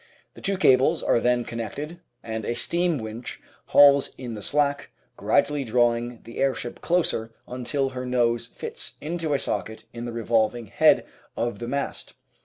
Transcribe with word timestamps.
The 0.33 0.41
two 0.41 0.57
cables 0.57 1.03
are 1.03 1.19
then 1.19 1.45
con 1.45 1.59
nected, 1.59 1.99
and 2.23 2.43
a 2.43 2.55
steam 2.55 2.97
winch 2.97 3.39
hauls 3.65 4.15
in 4.17 4.33
the 4.33 4.41
slack, 4.41 4.89
gradually 5.15 5.63
drawing 5.63 6.21
the 6.23 6.39
airship 6.39 6.81
closer 6.81 7.35
until 7.47 7.89
her 7.89 8.03
nose 8.07 8.47
fits 8.47 8.95
into 8.99 9.35
a 9.35 9.37
socket 9.37 9.83
in 9.93 10.05
the 10.05 10.11
revolving 10.11 10.65
head 10.65 11.05
of 11.37 11.59
the 11.59 11.67
mast. 11.67 12.15